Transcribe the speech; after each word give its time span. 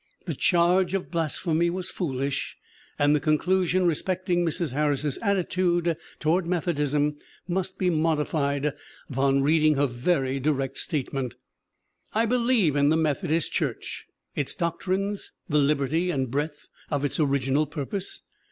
The 0.25 0.33
charge 0.33 0.95
of 0.95 1.11
blas 1.11 1.37
phemy 1.37 1.69
was 1.69 1.91
foolish 1.91 2.57
and 2.97 3.15
the 3.15 3.19
conclusion 3.19 3.85
respecting 3.85 4.43
Mrs. 4.43 4.73
Harris's 4.73 5.19
attitude 5.19 5.95
toward 6.19 6.47
Methodism 6.47 7.17
must 7.47 7.77
be 7.77 7.91
modified 7.91 8.73
upon 9.11 9.43
reading 9.43 9.75
her 9.75 9.85
very 9.85 10.39
direct 10.39 10.79
statement: 10.79 11.35
"I 12.15 12.25
believe 12.25 12.75
in 12.75 12.89
the 12.89 12.97
Methodist 12.97 13.51
church, 13.51 14.07
its 14.33 14.55
doctrines, 14.55 15.33
the 15.47 15.59
liberty 15.59 16.09
and 16.09 16.31
breadth 16.31 16.67
of 16.89 17.05
its 17.05 17.19
original 17.19 17.67
purpose. 17.67 18.23